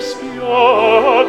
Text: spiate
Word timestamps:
spiate 0.00 1.28